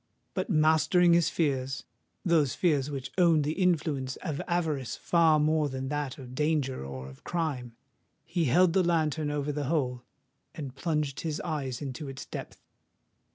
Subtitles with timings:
[0.33, 6.17] But mastering his fears,—those fears which owned the influence of avarice far more than that
[6.17, 10.01] of danger or of crime,—he held the lantern over the hole,
[10.55, 12.63] and plunged his eyes into its depth.